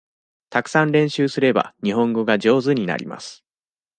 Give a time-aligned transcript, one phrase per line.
[0.49, 3.45] たくさん練習すれば、日本語が上手になります。